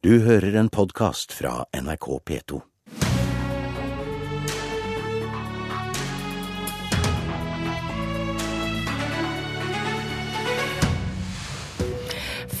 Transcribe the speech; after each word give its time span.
Du 0.00 0.14
hører 0.24 0.54
en 0.56 0.70
podkast 0.72 1.34
fra 1.36 1.66
NRK 1.76 2.06
P2. 2.24 2.58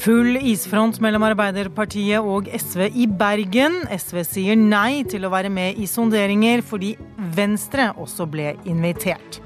Full 0.02 0.36
isfront 0.36 1.00
mellom 1.00 1.24
Arbeiderpartiet 1.30 2.20
og 2.20 2.52
SV 2.52 2.90
i 2.92 3.08
Bergen. 3.08 3.86
SV 3.88 4.20
sier 4.28 4.60
nei 4.60 5.06
til 5.08 5.24
å 5.24 5.32
være 5.32 5.48
med 5.48 5.80
i 5.80 5.88
sonderinger 5.88 6.60
fordi 6.60 6.92
Venstre 7.40 7.94
også 7.96 8.28
ble 8.28 8.52
invitert. 8.68 9.40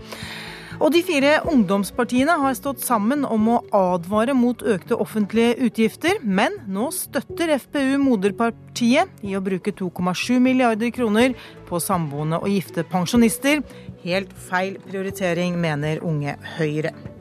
Og 0.81 0.91
de 0.95 1.03
fire 1.07 1.37
ungdomspartiene 1.51 2.37
har 2.41 2.57
stått 2.59 2.83
sammen 2.85 3.25
om 3.29 3.49
å 3.53 3.61
advare 3.75 4.35
mot 4.37 4.63
økte 4.63 4.99
offentlige 5.01 5.55
utgifter, 5.69 6.21
men 6.23 6.59
nå 6.67 6.91
støtter 6.95 7.55
FPU 7.63 7.97
moderpartiet 8.03 9.25
i 9.25 9.37
å 9.39 9.43
bruke 9.45 9.75
2,7 9.77 10.41
milliarder 10.43 10.91
kroner 10.95 11.37
på 11.69 11.83
samboende 11.83 12.43
og 12.43 12.51
gifte 12.51 12.87
pensjonister. 12.91 13.63
Helt 14.05 14.35
feil 14.51 14.81
prioritering, 14.89 15.61
mener 15.61 16.03
Unge 16.05 16.39
Høyre. 16.59 17.14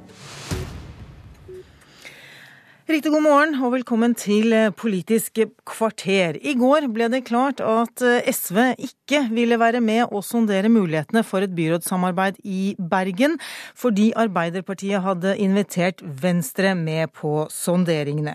Riktig 2.84 3.14
god 3.14 3.24
morgen 3.24 3.54
og 3.64 3.70
velkommen 3.78 4.12
til 4.12 4.52
Politisk 4.76 5.40
kvarter. 5.64 6.36
I 6.36 6.52
går 6.60 6.90
ble 6.92 7.06
det 7.14 7.22
klart 7.30 7.62
at 7.64 8.02
SV 8.28 8.58
ikke 8.76 9.22
ville 9.32 9.56
være 9.56 9.80
med 9.80 10.12
å 10.12 10.20
sondere 10.20 10.68
mulighetene 10.68 11.22
for 11.24 11.46
et 11.46 11.54
byrådssamarbeid 11.56 12.42
i 12.44 12.74
Bergen, 12.76 13.38
fordi 13.72 14.10
Arbeiderpartiet 14.20 15.00
hadde 15.06 15.32
invitert 15.40 16.04
Venstre 16.04 16.74
med 16.76 17.14
på 17.16 17.46
sonderingene. 17.56 18.34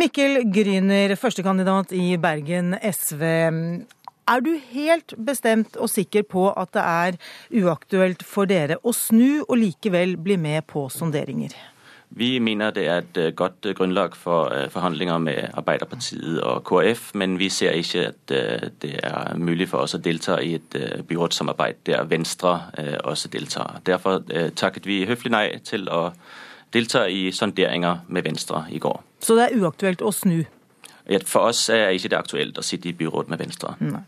Mikkel 0.00 0.46
Gryner, 0.48 1.12
førstekandidat 1.20 1.92
i 1.92 2.14
Bergen 2.16 2.78
SV. 2.80 3.26
Er 4.32 4.46
du 4.46 4.54
helt 4.70 5.12
bestemt 5.28 5.76
og 5.76 5.92
sikker 5.92 6.24
på 6.24 6.46
at 6.56 6.72
det 6.72 6.86
er 6.88 7.20
uaktuelt 7.66 8.24
for 8.24 8.48
dere 8.48 8.80
å 8.80 8.96
snu 8.96 9.42
og 9.42 9.58
likevel 9.60 10.16
bli 10.16 10.40
med 10.40 10.64
på 10.72 10.86
sonderinger? 10.88 11.52
Vi 12.10 12.38
mener 12.38 12.70
det 12.70 12.86
er 12.86 12.98
et 12.98 13.16
øh, 13.16 13.32
godt 13.34 13.66
øh, 13.66 13.74
grunnlag 13.74 14.16
for 14.16 14.54
øh, 14.54 14.70
forhandlinger 14.70 15.18
med 15.18 15.38
Arbeiderpartiet 15.54 16.40
og 16.40 16.64
KrF, 16.64 17.14
men 17.14 17.38
vi 17.38 17.48
ser 17.48 17.70
ikke 17.70 18.06
at 18.06 18.28
det 18.82 19.00
er 19.02 19.36
mulig 19.36 19.68
for 19.68 19.78
oss 19.78 19.94
å 19.94 20.02
delta 20.02 20.40
i 20.42 20.54
et 20.58 20.76
byrådssamarbeid 21.08 21.82
der 21.86 22.04
Venstre 22.04 22.60
også 23.04 23.28
deltar. 23.28 23.80
Derfor 23.86 24.22
takket 24.56 24.86
vi 24.86 25.04
høflig 25.06 25.32
nei 25.32 25.46
til 25.64 25.88
å 25.90 26.10
delta 26.74 27.06
i 27.08 27.30
sonderinger 27.32 28.04
med 28.08 28.26
Venstre 28.26 28.64
i 28.70 28.78
går. 28.78 29.00
Så 29.20 29.36
det 29.38 29.48
er 29.48 29.62
uaktuelt 29.62 30.02
å 30.02 30.12
snu? 30.14 30.44
For 31.26 31.50
oss 31.50 31.64
er 31.74 31.90
ikke 31.96 32.10
det 32.12 32.18
aktuelt 32.18 32.58
å 32.60 32.64
sitte 32.64 32.90
i 32.90 32.94
byråd 32.94 33.30
med 33.32 33.40
Venstre. 33.42 33.72
Nei. 33.82 34.02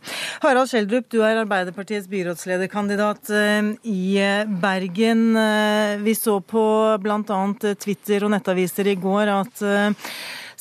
Harald 0.44 0.70
Skjeldrup, 0.70 1.08
du 1.10 1.18
er 1.26 1.40
Arbeiderpartiets 1.40 2.06
byrådslederkandidat 2.12 3.32
eh, 3.34 3.72
i 3.90 4.04
eh, 4.22 4.52
Bergen. 4.62 5.24
Eh, 5.38 5.96
vi 6.04 6.14
så 6.14 6.38
på 6.46 6.62
bl.a. 7.02 7.40
Twitter 7.82 8.22
og 8.22 8.32
nettaviser 8.36 8.92
i 8.92 8.96
går 9.02 9.32
at 9.34 9.64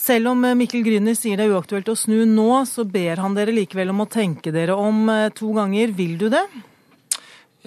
selv 0.02 0.32
om 0.32 0.42
Mikkel 0.58 0.82
Gryner 0.86 1.14
sier 1.18 1.38
det 1.38 1.46
er 1.46 1.54
uaktuelt 1.54 1.92
å 1.94 1.98
snu 2.00 2.24
nå, 2.26 2.50
så 2.66 2.88
ber 2.90 3.22
han 3.22 3.38
dere 3.38 3.54
likevel 3.54 3.94
om 3.94 4.02
å 4.02 4.10
tenke 4.10 4.54
dere 4.56 4.74
om 4.74 5.06
to 5.38 5.52
ganger. 5.54 5.94
Vil 5.94 6.18
du 6.18 6.26
det? 6.34 6.42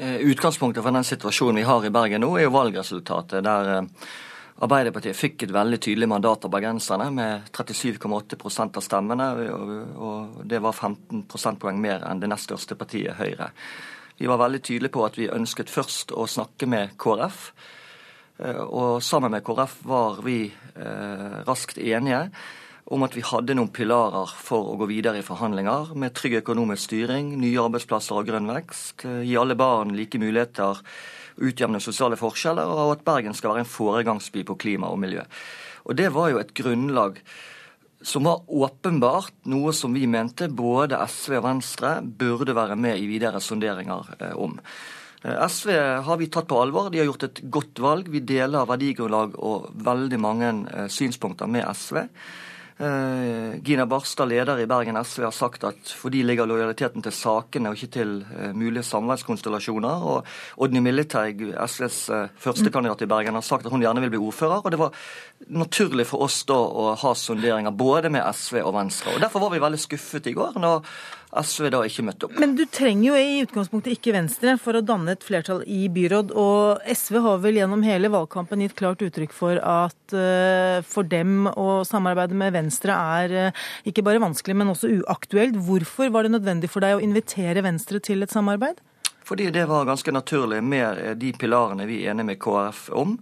Utgangspunktet 0.03 0.83
for 0.83 0.91
den 0.91 1.07
situasjonen 1.07 1.63
vi 1.63 1.69
har 1.69 1.87
i 1.87 1.95
Bergen 1.95 2.25
nå, 2.27 2.33
er 2.35 2.49
jo 2.49 2.57
valgresultatet. 2.57 3.45
der 3.47 3.87
Arbeiderpartiet 4.63 5.19
fikk 5.19 5.43
et 5.43 5.53
veldig 5.55 5.81
tydelig 5.83 6.07
mandat 6.07 6.45
av 6.47 6.53
bergenserne 6.55 7.09
med 7.11 7.49
37,8% 7.51 8.79
av 8.79 8.85
stemmene, 8.87 9.27
og 9.99 10.45
det 10.47 10.61
var 10.63 10.77
15 10.77 11.25
prosentpoeng 11.31 11.81
mer 11.83 12.05
enn 12.07 12.23
det 12.23 12.31
nest 12.31 12.47
største 12.47 12.79
partiet, 12.79 13.17
Høyre. 13.19 13.51
Vi 14.15 14.31
var 14.31 14.39
veldig 14.39 14.63
tydelige 14.63 14.95
på 14.95 15.03
at 15.03 15.19
vi 15.19 15.27
ønsket 15.27 15.73
først 15.73 16.15
å 16.15 16.29
snakke 16.31 16.69
med 16.71 16.95
KrF. 17.03 17.49
Eh, 18.39 18.61
og 18.63 19.03
sammen 19.03 19.35
med 19.35 19.43
KrF 19.47 19.81
var 19.91 20.23
vi 20.23 20.39
eh, 20.47 21.41
raskt 21.49 21.83
enige 21.83 22.29
om 22.85 23.05
at 23.07 23.15
vi 23.17 23.25
hadde 23.25 23.57
noen 23.57 23.73
pilarer 23.73 24.29
for 24.45 24.75
å 24.75 24.77
gå 24.81 24.89
videre 24.91 25.23
i 25.23 25.25
forhandlinger, 25.25 25.95
med 25.97 26.13
trygg 26.17 26.43
økonomisk 26.43 26.91
styring, 26.91 27.33
nye 27.41 27.63
arbeidsplasser 27.63 28.19
og 28.19 28.29
grønn 28.29 28.51
vekst, 28.51 29.07
eh, 29.09 29.23
gi 29.25 29.39
alle 29.41 29.57
barn 29.57 29.95
like 29.97 30.21
muligheter 30.21 30.83
utjevne 31.41 31.81
sosiale 31.81 32.19
forskjeller, 32.21 32.69
og 32.69 32.93
at 32.99 33.05
Bergen 33.07 33.35
skal 33.35 33.55
være 33.55 33.65
en 33.65 33.73
foregangsby 33.73 34.45
på 34.45 34.59
klima 34.61 34.93
og 34.93 35.01
miljø. 35.01 35.25
Og 35.85 35.97
Det 35.97 36.13
var 36.13 36.31
jo 36.31 36.39
et 36.39 36.55
grunnlag 36.55 37.19
som 38.03 38.25
var 38.25 38.45
åpenbart 38.49 39.33
noe 39.47 39.73
som 39.73 39.95
vi 39.95 40.07
mente 40.07 40.49
både 40.49 41.01
SV 41.09 41.39
og 41.39 41.45
Venstre 41.45 42.03
burde 42.03 42.55
være 42.55 42.77
med 42.77 42.99
i 42.99 43.09
videre 43.09 43.41
sonderinger 43.41 44.15
eh, 44.21 44.37
om. 44.37 44.61
Eh, 45.25 45.49
SV 45.49 45.71
har 46.05 46.17
vi 46.19 46.29
tatt 46.29 46.47
på 46.47 46.61
alvor. 46.61 46.91
De 46.91 46.99
har 46.99 47.07
gjort 47.07 47.31
et 47.31 47.41
godt 47.51 47.81
valg. 47.81 48.09
Vi 48.09 48.21
deler 48.21 48.69
verdigrunnlag 48.69 49.39
og 49.41 49.71
veldig 49.73 50.21
mange 50.21 50.53
synspunkter 50.93 51.49
med 51.49 51.65
SV. 51.73 52.05
Eh, 52.79 53.61
Gina 53.63 53.87
Barstad, 53.87 54.29
leder 54.29 54.59
i 54.59 54.67
Bergen 54.67 54.97
SV, 54.99 55.23
har 55.29 55.31
sagt 55.31 55.63
at 55.65 55.91
for 55.95 56.11
de 56.11 56.25
ligger 56.27 56.49
lojaliteten 56.51 57.05
til 57.07 57.15
sakene 57.15 57.71
og 57.71 57.79
ikke 57.79 57.93
til 57.95 58.15
eh, 58.35 58.51
mulige 58.51 58.83
samarbeidskonstellasjoner. 58.89 60.03
Og 60.03 60.27
Odny 60.59 60.83
Militeig, 60.83 61.39
SVs 61.55 61.99
eh, 62.11 62.33
førstekandidat 62.35 63.07
i 63.07 63.11
Bergen, 63.13 63.39
har 63.39 63.47
sagt 63.47 63.69
at 63.69 63.71
hun 63.71 63.85
gjerne 63.85 64.03
vil 64.03 64.17
bli 64.17 64.23
ordfører. 64.27 64.59
og 64.65 64.75
det 64.75 64.81
var 64.83 64.91
naturlig 65.55 66.09
for 66.11 66.27
oss 66.27 66.41
da 66.51 66.59
å 66.59 66.97
ha 66.99 67.15
sonderinger 67.15 67.71
både 67.71 68.11
med 68.11 68.27
SV 68.27 68.65
og 68.65 68.75
Venstre. 68.75 69.15
og 69.15 69.23
Derfor 69.23 69.47
var 69.47 69.55
vi 69.55 69.63
veldig 69.63 69.83
skuffet 69.85 70.27
i 70.27 70.35
går 70.35 70.59
når 70.59 70.83
SV 71.43 71.69
da 71.75 71.81
ikke 71.87 72.05
møtte 72.07 72.29
opp. 72.29 72.37
Men 72.41 72.55
du 72.59 72.63
trenger 72.71 73.09
jo 73.09 73.19
i 73.19 73.43
utgangspunktet 73.45 73.97
ikke 73.97 74.15
Venstre 74.15 74.55
for 74.61 74.79
å 74.79 74.83
danne 74.85 75.15
et 75.17 75.25
flertall 75.27 75.63
i 75.67 75.87
byråd. 75.93 76.33
Og 76.39 76.85
SV 76.87 77.19
har 77.25 77.41
vel 77.43 77.59
gjennom 77.61 77.85
hele 77.87 78.11
valgkampen 78.13 78.63
gitt 78.65 78.77
klart 78.79 79.03
uttrykk 79.05 79.35
for 79.35 79.59
at 79.59 80.17
uh, 80.17 80.81
for 80.87 81.07
dem 81.09 81.49
å 81.51 81.83
samarbeide 81.89 82.37
med 82.39 82.55
Venstre 82.55 82.95
er 83.19 83.37
uh, 83.51 83.65
ikke 83.89 84.05
bare 84.07 84.23
vanskelig, 84.23 84.57
men 84.61 84.75
også 84.75 84.93
uaktuelt. 85.01 85.59
Hvorfor 85.67 86.13
var 86.15 86.27
det 86.27 86.35
nødvendig 86.37 86.71
for 86.73 86.85
deg 86.85 86.99
å 86.99 87.03
invitere 87.05 87.65
Venstre 87.67 88.03
til 88.05 88.23
et 88.25 88.35
samarbeid? 88.35 88.79
Fordi 89.25 89.49
det 89.51 89.65
var 89.71 89.89
ganske 89.89 90.13
naturlig 90.13 90.61
med 90.63 91.17
de 91.17 91.33
pilarene 91.41 91.89
vi 91.89 92.03
er 92.05 92.13
enige 92.13 92.35
med 92.35 92.41
KrF 92.43 92.91
om. 92.93 93.17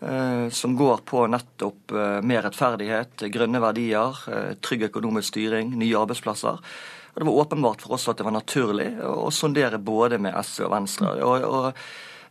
Eh, 0.00 0.46
som 0.54 0.76
går 0.78 1.02
på 1.04 1.26
nettopp 1.28 1.92
mer 2.24 2.46
rettferdighet, 2.46 3.26
grønne 3.34 3.60
verdier, 3.60 4.22
trygg 4.64 4.86
økonomisk 4.86 5.34
styring, 5.34 5.74
nye 5.76 5.98
arbeidsplasser. 5.98 6.62
Og 7.14 7.20
Det 7.20 7.26
var 7.26 7.40
åpenbart 7.42 7.82
for 7.82 7.96
oss 7.96 8.08
at 8.08 8.20
det 8.20 8.26
var 8.26 8.36
naturlig 8.36 8.92
å 9.02 9.30
sondere 9.34 9.78
både 9.82 10.20
med 10.22 10.36
SV 10.36 10.66
og 10.68 10.72
Venstre. 10.76 11.14
og, 11.24 11.44
og 11.44 11.66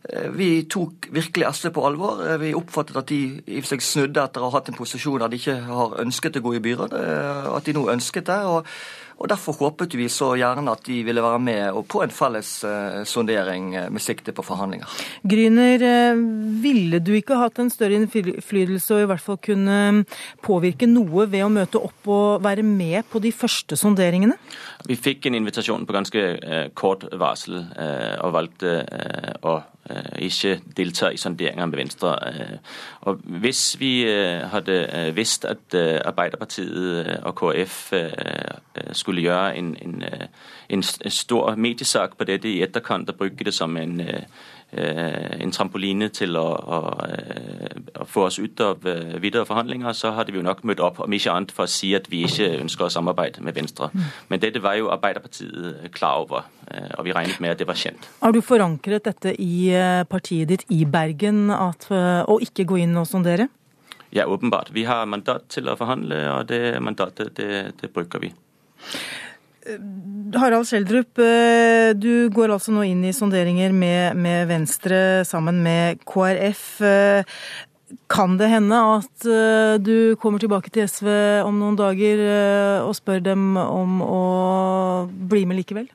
eh, 0.08 0.30
vi 0.32 0.64
tok 0.70 1.10
virkelig 1.12 1.50
SV 1.52 1.70
på 1.76 1.84
alvor. 1.86 2.24
Eh, 2.24 2.38
vi 2.40 2.54
oppfattet 2.56 2.96
at 2.96 3.12
de 3.12 3.20
i 3.46 3.60
seg 3.66 3.84
snudde 3.84 4.24
etter 4.24 4.40
å 4.40 4.48
ha 4.48 4.58
hatt 4.58 4.72
en 4.72 4.78
posisjon 4.78 5.20
der 5.20 5.28
de 5.28 5.40
ikke 5.40 5.58
har 5.68 6.00
ønsket 6.00 6.40
å 6.40 6.44
gå 6.48 6.56
i 6.56 6.64
byråd. 6.64 6.96
Eh, 6.96 7.52
at 7.52 7.68
de 7.68 7.76
nå 7.76 7.86
ønsket 7.92 8.30
det. 8.32 8.40
og 8.48 8.66
og 9.20 9.28
Derfor 9.28 9.56
håpet 9.58 9.94
vi 9.98 10.06
så 10.08 10.32
gjerne 10.40 10.72
at 10.72 10.86
de 10.88 11.02
ville 11.04 11.22
være 11.22 11.40
med 11.44 11.76
og 11.76 11.84
på 11.92 12.00
en 12.04 12.12
felles 12.14 12.48
eh, 12.64 13.02
sondering 13.08 13.74
eh, 13.76 13.88
med 13.92 14.00
sikte 14.00 14.32
på 14.32 14.44
forhandlinger. 14.46 14.88
Gryner, 15.28 15.84
eh, 15.84 16.22
ville 16.62 17.02
du 17.04 17.12
ikke 17.18 17.36
hatt 17.36 17.60
en 17.60 17.68
større 17.72 17.98
innflytelse 18.00 18.96
og 18.96 19.04
i 19.04 19.08
hvert 19.10 19.24
fall 19.24 19.40
kunne 19.44 20.06
påvirke 20.44 20.88
noe 20.88 21.28
ved 21.28 21.44
å 21.44 21.52
møte 21.52 21.82
opp 21.82 22.08
og 22.08 22.44
være 22.46 22.64
med 22.64 23.04
på 23.12 23.20
de 23.20 23.32
første 23.36 23.76
sonderingene? 23.76 24.38
Vi 24.88 24.96
fikk 24.96 25.28
en 25.28 25.36
invitasjon 25.36 25.84
på 25.84 25.96
ganske 25.96 26.24
kort 26.78 27.04
varsel 27.20 27.60
og 27.60 28.32
valgte 28.34 28.78
å 29.44 29.58
ikke 30.18 30.60
deltar 30.76 31.10
i 31.10 31.16
sonderinger 31.16 31.66
med 31.66 31.78
Venstre. 31.78 32.18
Og 33.00 33.14
Hvis 33.14 33.80
vi 33.80 34.04
hadde 34.52 35.12
visst 35.14 35.44
at 35.44 35.74
Arbeiderpartiet 36.04 37.20
og 37.22 37.34
KrF 37.34 37.92
skulle 38.92 39.22
gjøre 39.22 39.56
en, 39.56 39.76
en, 39.82 40.02
øh, 40.02 40.26
en 40.68 40.82
stor 41.10 41.54
mediesak 41.54 42.16
på 42.16 42.24
dette 42.24 42.48
i 42.48 42.62
etterkant 42.62 43.10
og 43.10 43.16
bruke 43.16 43.44
det 43.44 43.54
som 43.54 43.76
en, 43.76 44.00
øh, 44.00 44.08
øh, 44.08 44.22
en 44.72 45.50
trampoline 45.50 46.06
til 46.14 46.36
å, 46.38 46.46
å, 46.46 46.78
å, 47.98 48.04
få 48.06 48.26
oss 48.28 48.38
ut 48.38 48.60
av 48.62 48.84
videre 49.18 49.42
forhandlinger, 49.48 49.96
så 49.98 50.12
hadde 50.14 50.30
vi 50.30 50.38
jo 50.38 50.46
nok 50.46 50.62
møtt 50.68 50.82
opp, 50.84 51.00
om 51.02 51.16
ikke 51.16 51.34
annet 51.34 51.54
for 51.54 51.66
å 51.66 51.70
si 51.70 51.90
at 51.98 52.06
vi 52.12 52.22
ikke 52.28 52.46
ønsker 52.60 52.86
å 52.86 52.92
samarbeide 52.94 53.42
med 53.42 53.56
Venstre. 53.58 53.90
Mm. 53.90 54.04
Men 54.30 54.42
dette 54.44 54.62
var 54.62 54.78
jo 54.78 54.92
Arbeiderpartiet 54.94 55.90
klar 55.96 56.22
over, 56.22 56.46
og 56.70 57.06
vi 57.06 57.14
regnet 57.16 57.42
med 57.42 57.56
at 57.56 57.62
det 57.62 57.66
var 57.66 57.78
kjent. 57.80 58.06
Har 58.22 58.36
du 58.36 58.38
forankret 58.46 59.08
dette 59.10 59.34
i 59.42 59.72
partiet 60.10 60.52
ditt 60.52 60.66
i 60.70 60.84
Bergen, 60.86 61.48
at, 61.50 61.90
å 61.90 62.38
ikke 62.38 62.68
gå 62.70 62.84
inn 62.84 62.94
og 63.00 63.10
sondere? 63.10 63.50
Ja, 64.10 64.26
åpenbart. 64.26 64.70
Vi 64.70 64.84
har 64.84 65.06
mandat 65.06 65.48
til 65.54 65.70
å 65.70 65.76
forhandle, 65.78 66.18
og 66.34 66.48
det 66.50 66.78
mandatet 66.82 67.34
det, 67.38 67.50
det 67.78 67.90
bruker 67.94 68.22
vi. 68.22 68.32
Harald 70.34 70.68
Schjelderup, 70.68 71.18
eh, 71.20 71.92
du 71.92 72.30
går 72.32 72.54
altså 72.54 72.72
nå 72.72 72.84
inn 72.88 73.02
i 73.04 73.12
sonderinger 73.12 73.74
med, 73.76 74.16
med, 74.16 74.46
Venstre 74.48 75.24
sammen 75.28 75.60
med 75.64 76.00
KrF. 76.08 76.64
Eh, 76.80 77.40
Kan 78.06 78.36
det 78.38 78.46
hende 78.46 78.76
at 78.78 79.24
uh, 79.26 79.74
du 79.82 80.14
kommer 80.22 80.38
tilbake 80.38 80.70
til 80.70 80.86
SV 80.86 81.08
om 81.42 81.56
noen 81.58 81.74
dager 81.74 82.20
og 82.86 82.94
spør 82.94 83.18
dem 83.18 83.56
om 83.58 83.98
å 84.06 84.20
bli 85.10 85.42
med 85.42 85.58
likevel? 85.58 85.88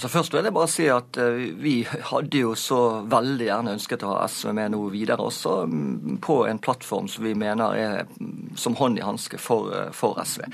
Så 0.00 0.08
Først 0.08 0.32
vil 0.32 0.46
jeg 0.48 0.54
bare 0.56 0.68
si 0.70 0.86
at 0.88 1.18
uh, 1.20 1.40
vi 1.60 1.82
hadde 1.84 2.40
jo 2.40 2.54
så 2.56 3.02
veldig 3.10 3.48
gjerne 3.50 3.74
ønsket 3.76 4.04
å 4.06 4.14
ha 4.14 4.22
SV 4.32 4.54
med 4.56 4.72
noe 4.72 4.88
videre 4.94 5.26
også, 5.28 5.58
um, 5.68 6.16
på 6.24 6.38
en 6.48 6.60
plattform 6.62 7.10
som 7.10 7.26
vi 7.26 7.34
mener 7.36 7.76
er 7.76 8.00
um, 8.16 8.54
som 8.56 8.78
hånd 8.80 8.96
i 8.96 9.04
hanske 9.04 9.40
for, 9.40 9.68
for 9.92 10.16
SV. 10.24 10.46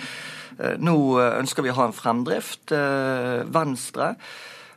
Nå 0.81 0.97
ønsker 1.21 1.63
vi 1.63 1.69
å 1.69 1.77
ha 1.77 1.85
en 1.85 1.93
fremdrift. 1.93 2.73
Venstre 3.53 4.07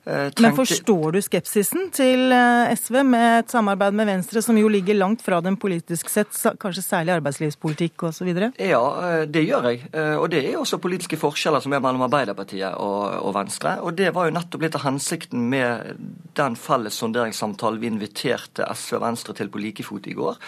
Eh, 0.09 0.31
Men 0.41 0.55
forstår 0.57 1.11
du 1.11 1.19
skepsisen 1.21 1.89
til 1.93 2.31
eh, 2.33 2.71
SV 2.73 3.01
med 3.05 3.43
et 3.43 3.53
samarbeid 3.53 3.93
med 3.93 4.09
Venstre, 4.09 4.41
som 4.41 4.57
jo 4.57 4.69
ligger 4.71 4.97
langt 4.97 5.21
fra 5.21 5.37
den 5.45 5.57
politisk 5.59 6.09
sett, 6.09 6.33
kanskje 6.61 6.83
særlig 6.83 7.13
arbeidslivspolitikk 7.19 8.07
osv.? 8.09 8.31
Ja, 8.57 8.81
eh, 9.05 9.23
det 9.29 9.45
gjør 9.45 9.69
jeg. 9.69 9.85
Og 10.17 10.25
det 10.33 10.41
er 10.41 10.57
også 10.57 10.81
politiske 10.81 11.19
forskjeller 11.19 11.61
som 11.61 11.75
er 11.75 11.83
mellom 11.83 12.07
Arbeiderpartiet 12.07 12.73
og 12.79 13.29
Venstre. 13.35 13.77
Og 13.85 13.93
det 13.99 14.09
var 14.15 14.29
jo 14.29 14.35
nettopp 14.39 14.65
litt 14.65 14.77
av 14.79 14.87
hensikten 14.87 15.45
med 15.51 15.95
den 16.39 16.57
felles 16.57 16.97
sonderingssamtalen 17.03 17.81
vi 17.81 17.91
inviterte 17.91 18.65
SV 18.73 18.97
og 18.97 19.05
Venstre 19.05 19.37
til 19.37 19.51
på 19.53 19.61
like 19.61 19.85
fot 19.85 20.09
i 20.09 20.17
går. 20.17 20.39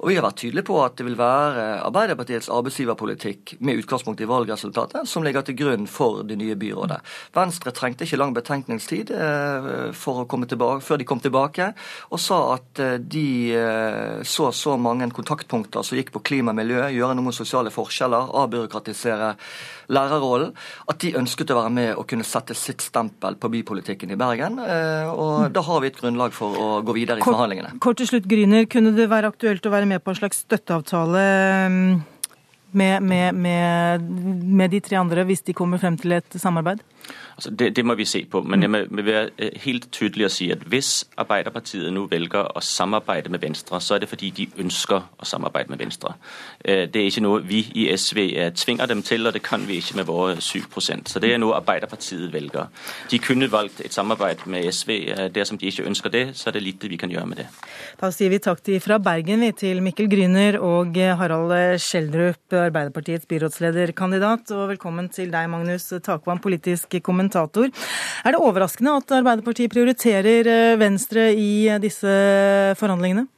Og 0.00 0.10
vi 0.10 0.16
har 0.16 0.24
vært 0.24 0.40
tydelige 0.42 0.66
på 0.68 0.78
at 0.82 0.96
det 0.98 1.06
vil 1.06 1.18
være 1.18 1.66
Arbeiderpartiets 1.86 2.50
arbeidsgiverpolitikk 2.52 3.56
med 3.60 3.82
utgangspunkt 3.82 4.22
i 4.22 4.28
valgresultatet 4.30 5.08
som 5.08 5.24
ligger 5.26 5.44
til 5.46 5.58
grunn 5.58 5.88
for 5.90 6.22
det 6.26 6.38
nye 6.40 6.56
byrådet. 6.58 7.00
Venstre 7.36 7.74
trengte 7.76 8.06
ikke 8.06 8.20
lang 8.20 8.34
betenkningstid 8.36 9.12
eh, 9.14 9.92
tilbake, 9.92 10.84
før 10.86 11.00
de 11.00 11.08
kom 11.08 11.22
tilbake, 11.22 11.72
og 12.10 12.22
sa 12.22 12.40
at 12.56 12.82
eh, 12.82 12.96
de 12.98 13.26
eh, 13.58 14.22
så 14.22 14.50
så 14.52 14.76
mange 14.80 15.10
kontaktpunkter 15.14 15.84
som 15.86 15.98
gikk 15.98 16.12
på 16.14 16.24
klima 16.32 16.52
og 16.52 16.60
miljø, 16.60 16.82
gjøre 16.92 17.16
noe 17.16 17.28
med 17.30 17.36
sosiale 17.36 17.72
forskjeller, 17.74 18.32
avbyråkratisere 18.42 19.34
lærerrollen, 19.94 20.52
at 20.90 21.00
de 21.04 21.14
ønsket 21.20 21.54
å 21.54 21.60
være 21.60 21.72
med 21.78 21.92
og 21.94 22.08
kunne 22.10 22.26
sette 22.26 22.56
sitt 22.58 22.82
stempel 22.82 23.38
på 23.38 23.50
bypolitikken 23.52 24.14
i 24.14 24.18
Bergen. 24.18 24.58
Og 24.58 25.52
da 25.54 25.62
har 25.66 25.82
vi 25.82 25.92
et 25.92 25.98
grunnlag 26.00 26.34
for 26.34 26.58
å 26.58 26.68
gå 26.86 26.96
videre 26.96 27.22
i 27.22 27.26
forhandlingene. 27.26 27.76
Kort 27.82 28.00
til 28.00 28.10
slutt, 28.10 28.26
Gryner. 28.30 28.66
Kunne 28.72 28.94
det 28.96 29.08
være 29.12 29.30
aktuelt 29.32 29.66
å 29.68 29.72
være 29.72 29.86
med 29.88 29.92
med 29.92 30.02
på 30.04 30.12
en 30.12 30.20
slags 30.20 30.42
støtteavtale 30.46 31.22
mm, 31.68 32.02
med, 32.72 33.02
med, 33.02 33.34
med, 33.34 34.06
med 34.60 34.72
de 34.72 34.80
tre 34.84 34.98
andre 35.00 35.26
hvis 35.28 35.44
de 35.48 35.56
kommer 35.56 35.80
frem 35.82 35.98
til 36.00 36.16
et 36.16 36.40
samarbeid? 36.40 36.82
Det, 37.50 37.76
det, 37.76 37.84
må 37.84 37.94
vi 37.94 38.04
se 38.04 38.26
på. 38.30 38.42
Men 38.42 38.62
jeg 38.62 38.70
vil 38.90 39.04
være 39.04 39.28
øh, 39.38 39.50
helt 39.56 39.92
tydelig 39.92 40.24
og 40.24 40.30
si 40.30 40.50
at 40.50 40.58
hvis 40.58 41.06
Arbeiderpartiet 41.16 41.92
nå 41.92 42.06
velger 42.06 42.46
å 42.54 42.60
samarbeide 42.62 43.32
med 43.32 43.42
Venstre, 43.42 43.80
så 43.80 43.94
er 43.94 44.04
det 44.04 44.08
fordi 44.08 44.30
de 44.30 44.46
ønsker 44.62 45.00
å 45.18 45.26
samarbeide 45.26 45.72
med 45.72 45.78
Venstre. 45.82 46.14
Øh, 46.64 46.86
det 46.92 47.00
er 47.00 47.10
ikke 47.10 47.24
noe 47.24 47.42
vi 47.46 47.64
i 47.74 47.88
SV 47.96 48.18
øh, 48.38 48.52
tvinger 48.54 48.86
dem 48.86 49.02
til, 49.02 49.26
og 49.26 49.34
det 49.34 49.42
kan 49.42 49.66
vi 49.68 49.80
ikke 49.82 49.96
med 49.96 50.06
våre 50.06 50.36
7% 50.36 51.08
Så 51.10 51.18
det 51.18 51.32
er 51.32 51.40
noe 51.42 51.56
Arbeiderpartiet 51.58 52.32
velger. 52.32 52.70
De 53.10 53.18
kunne 53.18 53.50
valgt 53.52 53.80
et 53.84 53.94
samarbeid 53.94 54.46
med 54.46 54.72
SV. 54.72 54.90
Dersom 55.34 55.58
de 55.58 55.66
ikke 55.66 55.86
ønsker 55.86 56.10
det, 56.10 56.24
så 56.36 56.50
er 56.50 56.58
det 56.58 56.62
lite 56.62 56.88
vi 56.88 56.96
kan 56.96 57.10
gjøre 57.10 57.26
med 57.26 57.42
det. 57.42 57.48
Da 58.00 58.10
sier 58.14 58.30
vi 58.30 58.38
takk 58.38 58.62
til 58.62 58.80
fra 58.80 58.98
Bergen 58.98 59.42
til 59.58 59.82
Mikkel 59.82 60.10
Gryner 60.10 60.58
og 60.60 60.94
Harald 60.96 61.78
Skjeldrup, 61.78 62.52
Arbeiderpartiets 62.52 63.26
byrådslederkandidat. 63.26 64.50
Og 64.50 64.68
velkommen 64.68 65.08
til 65.08 65.32
deg, 65.32 65.50
Magnus 65.50 65.90
Takvam, 66.04 66.38
politisk 66.38 66.94
kommentator. 67.02 67.31
Er 67.36 68.34
det 68.34 68.40
overraskende 68.40 68.96
at 69.00 69.14
Arbeiderpartiet 69.18 69.72
prioriterer 69.72 70.48
eh, 70.48 70.78
Venstre 70.80 71.30
i 71.34 71.68
eh, 71.68 71.80
disse 71.82 72.10
forhandlingene? 72.80 73.28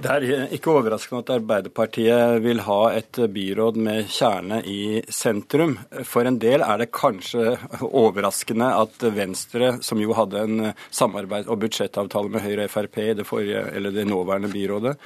Det 0.00 0.08
er 0.08 0.52
ikke 0.56 0.72
overraskende 0.72 1.20
at 1.20 1.30
Arbeiderpartiet 1.34 2.38
vil 2.40 2.62
ha 2.64 2.78
et 2.96 3.18
byråd 3.34 3.76
med 3.84 4.06
kjerne 4.08 4.62
i 4.64 5.02
sentrum. 5.12 5.74
For 6.08 6.24
en 6.24 6.38
del 6.40 6.64
er 6.64 6.80
det 6.80 6.88
kanskje 6.96 7.58
overraskende 7.84 8.70
at 8.80 9.04
Venstre, 9.12 9.74
som 9.84 10.00
jo 10.00 10.16
hadde 10.16 10.46
en 10.46 10.70
samarbeid 10.88 11.50
og 11.52 11.60
budsjettavtale 11.66 12.32
med 12.32 12.46
Høyre 12.46 12.64
og 12.64 12.72
Frp 12.72 12.96
i 13.02 13.10
det, 13.18 13.28
forrige, 13.28 13.66
eller 13.76 13.92
det 13.92 14.06
nåværende 14.08 14.48
byrådet, 14.54 14.96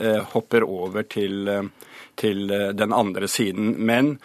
eh, 0.00 0.24
hopper 0.32 0.64
over 0.64 1.04
til, 1.04 1.52
til 2.16 2.48
den 2.48 2.96
andre 2.96 3.28
siden. 3.28 3.74
Men 3.84 4.16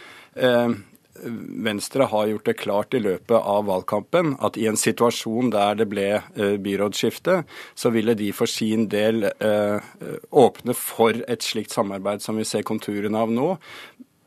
Venstre 1.63 2.03
har 2.03 2.27
gjort 2.27 2.45
det 2.45 2.53
klart 2.53 2.93
i 2.93 2.99
løpet 2.99 3.37
av 3.37 3.67
valgkampen 3.67 4.33
at 4.41 4.57
i 4.57 4.65
en 4.69 4.79
situasjon 4.79 5.51
der 5.53 5.77
det 5.77 5.85
ble 5.91 6.07
eh, 6.17 6.55
byrådsskifte, 6.61 7.43
så 7.75 7.91
ville 7.93 8.15
de 8.17 8.31
for 8.33 8.49
sin 8.49 8.87
del 8.89 9.27
eh, 9.29 9.91
åpne 10.31 10.73
for 10.77 11.21
et 11.27 11.45
slikt 11.45 11.75
samarbeid 11.75 12.23
som 12.23 12.39
vi 12.39 12.47
ser 12.47 12.65
konturene 12.65 13.21
av 13.21 13.31
nå. 13.31 13.51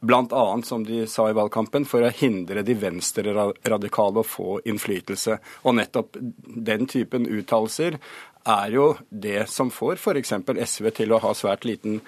Bl.a. 0.07 0.45
som 0.63 0.85
de 0.87 1.03
sa 1.11 1.27
i 1.31 1.35
valgkampen, 1.35 1.87
for 1.89 2.05
å 2.05 2.13
hindre 2.15 2.63
de 2.63 2.77
venstreradikale 2.79 4.23
å 4.23 4.29
få 4.29 4.61
innflytelse. 4.69 5.41
Og 5.67 5.79
nettopp 5.81 6.21
den 6.21 6.87
typen 6.87 7.27
uttalelser 7.27 7.99
er 8.47 8.71
jo 8.77 8.93
det 9.11 9.49
som 9.51 9.73
får 9.75 9.99
f.eks. 9.99 10.37
SV 10.71 10.91
til 11.01 11.17
å 11.17 11.23
ha 11.25 11.35
svært 11.35 11.67
liten 11.67 12.01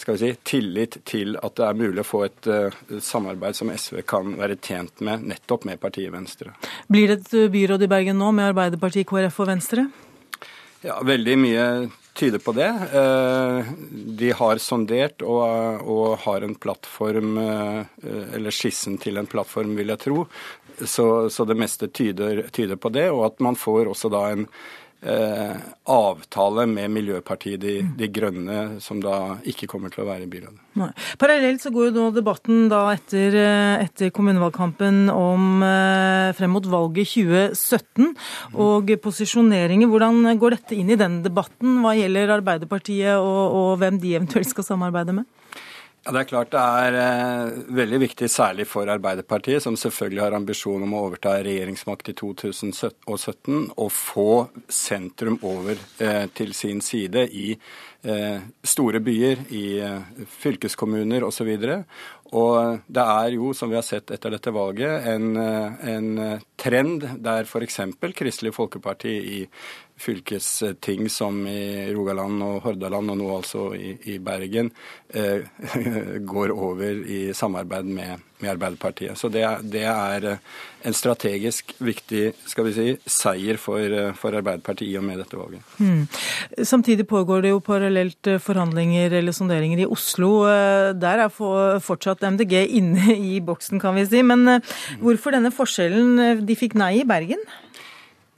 skal 0.00 0.16
vi 0.16 0.20
si, 0.20 0.36
tillit 0.44 0.96
til 1.04 1.36
at 1.36 1.56
det 1.58 1.66
er 1.66 1.76
mulig 1.76 2.00
å 2.00 2.08
få 2.08 2.22
et 2.24 2.48
uh, 2.48 2.76
samarbeid 3.04 3.56
som 3.58 3.70
SV 3.72 4.00
kan 4.08 4.32
være 4.38 4.56
tjent 4.56 5.02
med, 5.04 5.26
nettopp 5.28 5.66
med 5.68 5.80
partiet 5.82 6.12
Venstre. 6.14 6.54
Blir 6.88 7.10
det 7.10 7.18
et 7.20 7.34
eh, 7.36 7.50
byråd 7.52 7.84
i 7.84 7.90
Bergen 7.90 8.20
nå 8.20 8.30
med 8.36 8.54
Arbeiderpartiet, 8.54 9.08
KrF 9.10 9.42
og 9.44 9.50
Venstre? 9.50 9.84
Ja, 10.80 10.96
veldig 11.04 11.36
mye 11.36 11.66
tyder 12.16 12.40
på 12.40 12.54
det. 12.56 12.70
Uh, 12.94 13.68
de 14.20 14.32
har 14.40 14.62
sondert 14.64 15.20
og, 15.26 15.84
og 15.84 16.16
har 16.24 16.48
en 16.48 16.56
plattform, 16.56 17.36
uh, 17.36 17.84
eller 18.32 18.56
skissen 18.56 18.96
til 19.00 19.20
en 19.20 19.28
plattform, 19.28 19.76
vil 19.76 19.92
jeg 19.92 20.04
tro. 20.08 20.24
Så, 20.80 21.28
så 21.28 21.44
det 21.44 21.58
meste 21.60 21.90
tyder, 21.92 22.46
tyder, 22.48 22.80
på 22.80 22.88
det, 22.94 23.10
og 23.12 23.26
at 23.26 23.42
man 23.44 23.58
får 23.58 23.92
også 23.92 24.08
da 24.12 24.30
en 24.32 24.46
eh, 25.02 25.56
avtale 25.90 26.66
med 26.70 26.90
Miljøpartiet 26.92 27.60
De, 27.62 27.74
de, 27.96 28.08
Grønne, 28.12 28.80
som 28.82 29.00
da 29.02 29.36
ikke 29.48 29.68
kommer 29.70 29.92
til 29.92 30.04
å 30.04 30.08
være 30.08 30.26
i 30.26 30.30
byrådet. 30.30 30.58
Nei. 30.80 30.90
Parallelt 31.20 31.64
så 31.64 31.72
går 31.74 31.88
jo 31.88 31.94
nå 31.96 32.06
debatten 32.14 32.68
da 32.72 32.82
etter, 32.94 33.36
eh, 33.40 33.86
etter 33.86 34.12
kommunevalgkampen 34.14 35.10
om 35.12 35.64
eh, 35.66 36.30
frem 36.38 36.54
mot 36.54 36.70
valget 36.70 37.10
2017 37.14 38.12
og 38.60 38.94
posisjoneringer. 39.02 39.90
Hvordan 39.90 40.22
går 40.40 40.58
dette 40.58 40.78
inn 40.78 40.92
i 40.92 41.00
den 41.00 41.20
debatten 41.26 41.80
hva 41.84 41.96
gjelder 41.98 42.36
Arbeiderpartiet 42.38 43.16
og, 43.18 43.42
og 43.60 43.70
hvem 43.82 44.00
de 44.02 44.16
eventuelt 44.20 44.50
skal 44.52 44.66
samarbeide 44.72 45.16
med? 45.20 45.28
Ja, 46.00 46.12
Det 46.12 46.20
er 46.20 46.28
klart 46.30 46.52
det 46.54 46.60
er 46.60 46.94
eh, 46.96 47.58
veldig 47.76 47.98
viktig, 48.00 48.28
særlig 48.32 48.64
for 48.70 48.88
Arbeiderpartiet, 48.88 49.60
som 49.60 49.76
selvfølgelig 49.76 50.22
har 50.22 50.36
ambisjon 50.38 50.86
om 50.86 50.94
å 50.96 51.02
overta 51.10 51.34
regjeringsmakt 51.44 52.08
i 52.08 52.14
2017, 52.16 53.66
å 53.76 53.88
få 53.92 54.48
sentrum 54.64 55.36
over 55.44 55.76
eh, 56.00 56.24
til 56.32 56.54
sin 56.56 56.80
side 56.80 57.26
i 57.36 57.50
eh, 57.52 58.40
store 58.64 59.02
byer, 59.04 59.44
i 59.52 59.64
eh, 59.84 60.24
fylkeskommuner 60.40 61.26
osv. 61.28 61.52
Og, 61.52 61.68
så 61.68 61.84
og 62.30 62.84
det 62.86 63.02
er 63.02 63.34
jo, 63.34 63.50
som 63.56 63.70
vi 63.72 63.78
har 63.78 63.86
sett 63.86 64.10
etter 64.14 64.30
dette 64.30 64.52
valget, 64.54 65.06
en, 65.10 65.34
en 65.34 66.10
trend 66.60 67.06
der 67.24 67.48
f.eks. 67.48 67.80
Kristelig 68.14 68.52
Folkeparti 68.54 69.14
i 69.18 69.40
fylkesting 70.00 71.08
som 71.12 71.42
i 71.50 71.90
Rogaland 71.94 72.42
og 72.46 72.62
Hordaland, 72.64 73.12
og 73.12 73.20
nå 73.20 73.30
altså 73.34 73.66
i, 73.76 73.96
i 74.14 74.18
Bergen, 74.22 74.70
eh, 75.08 75.42
går 76.32 76.54
over 76.54 77.02
i 77.04 77.20
samarbeid 77.36 77.90
med, 77.98 78.29
med 78.42 78.52
Arbeiderpartiet. 78.54 79.18
Så 79.18 79.30
det, 79.32 79.44
det, 79.72 79.84
er 79.88 80.26
eh, 80.32 80.42
en 80.86 80.96
strategisk 80.96 81.74
viktig 81.78 82.32
skal 82.48 82.68
vi 82.68 82.74
si, 82.76 82.86
seier 83.10 83.60
for, 83.60 83.80
eh, 83.80 84.12
for 84.18 84.36
Arbeiderpartiet 84.36 84.90
i 84.90 84.98
og 85.00 85.06
med 85.06 85.20
dette 85.22 85.38
valget. 85.38 85.64
Mm. 85.78 86.04
Samtidig 86.72 87.08
pågår 87.10 87.44
det 87.44 87.54
jo 87.54 87.62
parallelt 87.64 88.30
eh, 88.30 88.40
forhandlinger 88.42 89.18
eller 89.20 89.36
sonderinger 89.36 89.84
i 89.84 89.88
Oslo. 89.88 90.32
Der 91.00 91.24
er 91.26 91.80
fortsatt 91.84 92.24
MDG 92.26 92.56
inne 92.80 93.16
i 93.34 93.40
boksen, 93.44 93.80
kan 93.82 93.96
vi 93.98 94.06
si. 94.08 94.22
Men 94.26 94.60
hvorfor 95.00 95.36
denne 95.36 95.54
forskjellen? 95.54 96.44
De 96.46 96.58
fikk 96.58 96.78
nei 96.80 97.00
i 97.00 97.08
Bergen? 97.08 97.42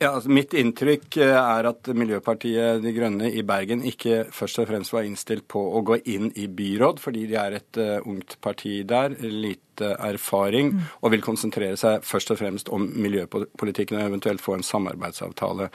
Ja, 0.03 0.09
altså 0.17 0.33
Mitt 0.35 0.51
inntrykk 0.59 1.15
eh, 1.23 1.31
er 1.31 1.69
at 1.69 1.87
Miljøpartiet 1.95 2.81
De 2.83 2.91
Grønne 2.97 3.29
i 3.31 3.45
Bergen 3.47 3.85
ikke 3.87 4.25
først 4.35 4.59
og 4.59 4.67
fremst 4.67 4.91
var 4.95 5.05
innstilt 5.07 5.47
på 5.51 5.63
å 5.63 5.83
gå 5.87 6.01
inn 6.11 6.33
i 6.35 6.49
byråd, 6.51 6.99
fordi 6.99 7.27
de 7.31 7.37
er 7.39 7.53
et 7.61 7.79
uh, 7.79 8.03
ungt 8.11 8.35
parti 8.43 8.83
der, 8.89 9.15
lite 9.23 9.93
erfaring, 10.03 10.73
mm. 10.75 10.83
og 11.07 11.15
vil 11.15 11.23
konsentrere 11.23 11.79
seg 11.79 12.03
først 12.07 12.31
og 12.35 12.39
fremst 12.43 12.69
om 12.75 12.83
miljøpolitikken 13.05 14.01
og 14.01 14.07
eventuelt 14.09 14.43
få 14.43 14.59
en 14.59 14.67
samarbeidsavtale. 14.67 15.71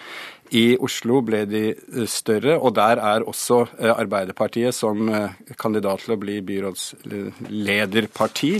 I 0.59 0.75
Oslo 0.83 1.23
ble 1.23 1.45
de 1.47 1.63
eh, 1.71 2.03
større, 2.11 2.59
og 2.59 2.75
der 2.75 2.99
er 2.99 3.23
også 3.23 3.63
uh, 3.63 3.95
Arbeiderpartiet 3.95 4.75
som 4.75 5.07
uh, 5.07 5.31
kandidat 5.55 6.03
til 6.03 6.17
å 6.17 6.21
bli 6.27 6.41
byrådslederparti 6.51 8.57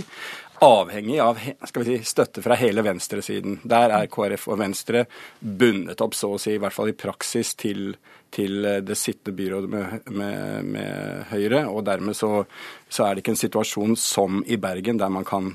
avhengig 0.64 1.18
av 1.22 1.38
si, 1.38 1.98
støtte 2.04 2.42
fra 2.44 2.56
hele 2.58 2.82
venstresiden. 2.86 3.60
Der 3.68 3.94
er 3.94 4.10
KrF 4.10 4.48
og 4.50 4.60
Venstre 4.60 5.04
bundet 5.40 6.00
opp, 6.04 6.16
så 6.18 6.34
å 6.34 6.40
si, 6.40 6.56
i 6.56 6.62
hvert 6.62 6.74
fall 6.74 6.90
i 6.92 6.96
praksis, 6.98 7.54
til, 7.58 7.94
til 8.34 8.66
det 8.84 8.96
sittende 8.98 9.36
byrådet 9.38 9.70
med, 9.70 10.10
med, 10.10 10.72
med, 10.74 11.22
Høyre. 11.30 11.62
Og 11.70 11.84
dermed 11.86 12.16
så, 12.18 12.42
så, 12.88 13.06
er 13.06 13.14
det 13.14 13.24
ikke 13.24 13.36
en 13.36 13.42
situasjon 13.44 13.96
som 14.00 14.42
i 14.46 14.58
Bergen, 14.60 15.00
der 15.00 15.12
man 15.14 15.26
kan 15.28 15.54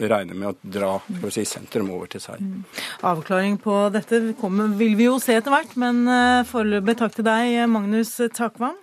regne 0.00 0.36
med 0.36 0.52
å 0.52 0.56
dra 0.62 0.92
si, 1.30 1.46
sentrum 1.48 1.92
over 1.94 2.10
til 2.10 2.24
seg. 2.24 2.42
Mm. 2.42 2.66
Avklaring 3.12 3.58
på 3.62 3.80
dette 3.94 4.22
kommer, 4.40 4.72
vil 4.80 4.98
vi 4.98 5.08
jo 5.08 5.18
se 5.22 5.38
etter 5.38 5.54
hvert, 5.54 5.74
men 5.80 6.04
eh, 6.10 6.46
foreløpig 6.50 6.98
takk 7.00 7.18
til 7.18 7.28
deg, 7.30 7.58
Magnus 7.70 8.16
Takvam. 8.36 8.78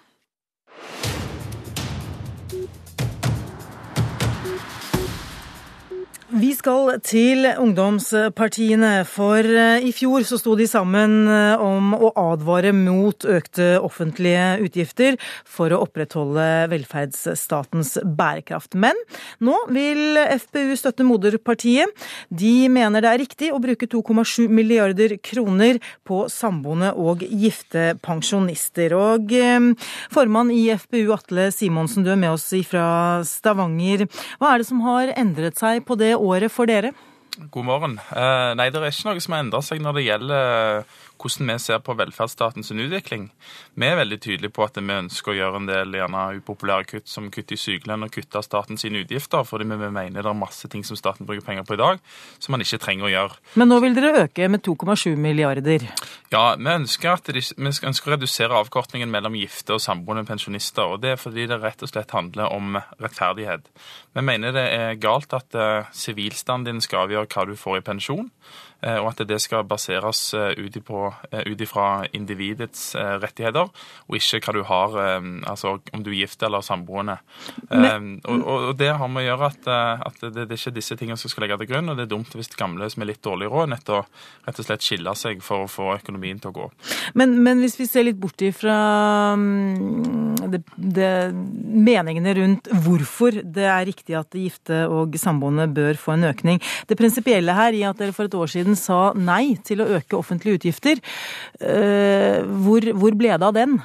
Vi 6.28 6.50
skal 6.52 6.98
til 7.08 7.46
ungdomspartiene, 7.48 9.06
for 9.08 9.48
eh, 9.48 9.86
i 9.88 9.94
fjor 9.96 10.26
så 10.28 10.36
sto 10.36 10.58
de 10.60 10.66
sammen 10.68 11.22
eh, 11.32 11.62
om 11.64 11.94
å 11.96 12.10
advare 12.20 12.74
mot 12.76 13.24
økte 13.24 13.78
offentlige 13.80 14.58
utgifter 14.66 15.16
for 15.48 15.72
å 15.72 15.80
opprettholde 15.86 16.68
velferdsstatens 16.74 17.94
bærekraft. 18.04 18.76
Men 18.76 19.00
nå 19.40 19.56
vil 19.72 20.20
FpU 20.42 20.74
støtte 20.76 21.06
moderpartiet. 21.08 21.96
De 22.28 22.68
mener 22.76 23.06
det 23.06 23.14
er 23.14 23.24
riktig 23.24 23.54
å 23.56 23.62
bruke 23.64 23.88
2,7 23.88 24.52
milliarder 24.52 25.16
kroner 25.24 25.80
på 26.04 26.26
samboende 26.28 26.92
og 27.00 27.24
gifte 27.24 27.94
pensjonister. 28.04 28.98
Og 29.00 29.32
eh, 29.32 29.72
formann 30.12 30.52
i 30.52 30.66
FpU, 30.76 31.06
Atle 31.16 31.48
Simonsen, 31.56 32.04
du 32.04 32.12
er 32.12 32.20
med 32.20 32.36
oss 32.36 32.52
fra 32.68 33.24
Stavanger. 33.24 34.10
Hva 34.44 34.52
er 34.52 34.60
det 34.60 34.70
som 34.74 34.84
har 34.84 35.16
endret 35.16 35.64
seg 35.64 35.88
på 35.88 35.96
det 35.96 36.17
året 36.18 36.54
for 36.54 36.70
dere? 36.70 36.94
God 37.38 37.68
morgen. 37.68 37.98
Eh, 38.12 38.52
nei, 38.58 38.70
det 38.74 38.82
er 38.82 38.90
ikke 38.90 39.12
noe 39.12 39.22
som 39.22 39.36
har 39.36 39.44
endra 39.46 39.62
seg 39.66 39.82
når 39.84 40.00
det 40.00 40.06
gjelder 40.08 40.88
hvordan 41.18 41.52
vi 41.52 41.58
ser 41.62 41.82
på 41.84 41.96
velferdsstatens 41.98 42.72
utvikling. 42.72 43.30
Vi 43.76 43.88
er 43.88 43.98
veldig 44.00 44.20
tydelige 44.22 44.54
på 44.56 44.66
at 44.66 44.78
vi 44.78 44.94
ønsker 44.94 45.34
å 45.34 45.38
gjøre 45.38 45.62
en 45.62 45.70
del 45.70 45.98
gjerne 45.98 46.24
upopulære 46.40 46.88
kutt, 46.92 47.08
som 47.10 47.30
kutt 47.34 47.54
i 47.54 47.60
sykelønn 47.60 48.08
og 48.08 48.14
kutte 48.14 48.40
av 48.40 48.46
statens 48.46 48.86
utgifter, 48.88 49.44
fordi 49.48 49.68
vi 49.70 49.90
mener 49.90 50.22
det 50.22 50.32
er 50.32 50.38
masse 50.38 50.70
ting 50.72 50.86
som 50.88 51.00
staten 51.00 51.28
bruker 51.28 51.46
penger 51.46 51.68
på 51.68 51.78
i 51.78 51.82
dag, 51.82 52.02
som 52.40 52.56
man 52.56 52.64
ikke 52.64 52.82
trenger 52.84 53.08
å 53.08 53.14
gjøre. 53.14 53.40
Men 53.60 53.72
nå 53.72 53.80
vil 53.84 53.98
dere 53.98 54.26
øke 54.26 54.50
med 54.52 54.64
2,7 54.66 55.18
milliarder? 55.20 55.88
Ja, 56.34 56.44
vi 56.56 56.72
ønsker, 56.74 57.22
de, 57.32 57.42
vi 57.42 57.70
ønsker, 57.72 58.12
å 58.12 58.16
redusere 58.16 58.58
avkortningen 58.62 59.12
mellom 59.12 59.38
gifte 59.40 59.78
og 59.78 59.84
samboende 59.84 60.26
pensjonister. 60.28 60.96
og 60.96 61.02
Det 61.04 61.16
er 61.16 61.22
fordi 61.22 61.48
det 61.50 61.62
rett 61.64 61.84
og 61.84 61.92
slett 61.92 62.14
handler 62.16 62.54
om 62.54 62.80
rettferdighet. 63.02 63.70
Vi 64.18 64.26
mener 64.26 64.56
det 64.56 64.68
er 64.76 65.02
galt 65.02 65.34
at 65.38 65.56
eh, 65.56 65.90
sivilstanden 65.96 66.78
din 66.78 66.84
skal 66.84 67.06
avgjøre 67.06 67.30
hva 67.32 67.46
du 67.48 67.56
får 67.60 67.80
i 67.80 67.86
pensjon. 67.92 68.32
Eh, 68.86 69.00
og 69.02 69.10
at 69.10 69.24
det 69.26 69.40
skal 69.42 69.66
baseres 69.66 70.22
eh, 70.38 70.54
ut 70.54 71.62
ifra 71.64 71.88
individets 72.14 72.92
eh, 72.96 73.16
rettigheter, 73.24 73.72
og 74.06 74.18
ikke 74.18 74.42
hva 74.46 74.54
du 74.54 74.62
har, 74.68 74.98
altså 75.50 75.78
om 75.96 76.04
du 76.06 76.12
er 76.12 76.20
gift 76.22 76.44
eller 76.46 76.62
samboende. 76.66 77.18
Men, 77.72 78.20
og, 78.28 78.44
og, 78.46 78.68
det 78.78 78.92
har 79.00 79.10
med 79.12 79.24
å 79.24 79.26
gjøre 79.26 79.50
at, 79.50 79.70
at 80.08 80.22
det, 80.22 80.46
det, 80.46 80.46
er 80.54 80.60
ikke 80.60 80.76
disse 80.78 80.98
tingene 81.00 81.18
som 81.20 81.32
skal 81.32 81.46
legge 81.46 81.58
til 81.64 81.72
grunn, 81.72 81.90
og 81.90 81.98
det 81.98 82.06
er 82.06 82.12
dumt 82.14 82.36
hvis 82.38 82.52
gamle 82.58 82.90
som 82.92 83.04
er 83.04 83.12
litt 83.12 83.24
dårlig 83.26 83.50
råd, 83.52 83.74
å 83.94 84.00
rett 84.48 84.62
og 84.62 84.68
slett 84.68 84.86
skille 84.86 85.14
seg 85.18 85.42
for 85.46 85.66
å 85.66 85.72
få 85.72 85.90
økonomien 85.98 86.40
til 86.42 86.54
å 86.54 86.58
gå. 86.58 86.68
Men, 87.18 87.38
men 87.44 87.64
hvis 87.64 87.78
vi 87.80 87.90
ser 87.90 88.08
litt 88.08 88.20
bort 88.22 88.42
ifra 88.46 88.78
mm, 89.38 90.38
det, 90.54 90.62
det, 90.78 91.12
meningene 91.88 92.34
rundt 92.38 92.70
hvorfor 92.86 93.42
det 93.44 93.68
er 93.68 93.88
riktig 93.90 94.18
at 94.20 94.38
gifte 94.38 94.84
og 94.92 95.18
samboende 95.20 95.68
bør 95.72 96.00
få 96.00 96.16
en 96.16 96.30
økning. 96.30 96.62
Det 96.88 96.98
prinsipielle 97.00 97.56
her 97.58 97.76
i 97.76 97.84
at 97.88 98.00
dere 98.00 98.16
for 98.16 98.30
et 98.30 98.38
år 98.38 98.52
siden 98.52 98.67
siden 98.68 98.76
sa 98.76 99.14
nei 99.16 99.58
til 99.64 99.82
å 99.82 99.90
øke 99.98 100.18
offentlige 100.18 100.60
utgifter. 100.60 101.00
Eh, 101.60 102.44
hvor, 102.44 102.84
hvor 102.94 103.16
ble 103.16 103.38
det 103.38 103.48
av 103.48 103.56
den? 103.56 103.80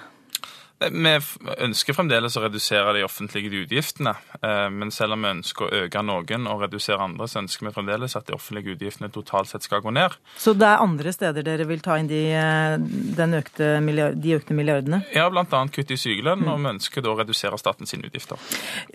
Vi 0.90 1.12
ønsker 1.62 1.94
fremdeles 1.94 2.34
å 2.36 2.42
redusere 2.46 2.94
de 2.96 3.04
offentlige 3.06 3.52
utgiftene. 3.62 4.14
Eh, 4.42 4.68
men 4.72 4.90
selv 4.94 5.16
om 5.16 5.22
vi 5.24 5.30
ønsker 5.36 5.66
å 5.66 5.82
øke 5.84 6.02
noen 6.02 6.48
og 6.50 6.64
redusere 6.64 7.04
andre, 7.04 7.28
så 7.30 7.42
ønsker 7.42 7.68
vi 7.68 7.74
fremdeles 7.76 8.16
at 8.18 8.26
de 8.26 8.34
offentlige 8.34 8.74
utgiftene 8.74 9.12
totalt 9.12 9.50
sett 9.50 9.66
skal 9.66 9.82
gå 9.84 9.92
ned. 9.94 10.16
Så 10.40 10.54
det 10.58 10.66
er 10.68 10.82
andre 10.82 11.12
steder 11.14 11.46
dere 11.46 11.66
vil 11.68 11.82
ta 11.84 11.98
inn 12.00 12.10
de, 12.10 12.22
eh, 12.34 13.36
økte 13.42 13.68
milliard, 13.84 14.18
de 14.22 14.34
økte 14.36 14.56
milliardene? 14.56 15.02
Ja, 15.14 15.28
bl.a. 15.30 15.44
kutt 15.46 15.92
i 15.92 15.98
sykelønn, 16.00 16.46
og 16.48 16.58
vi 16.58 16.72
ønsker 16.74 17.04
da 17.04 17.12
å 17.12 17.18
redusere 17.20 17.58
statens 17.60 17.94
utgifter. 17.94 18.40